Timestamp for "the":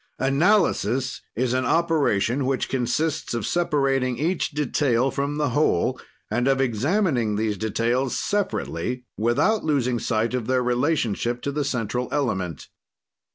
5.37-5.49, 11.51-11.63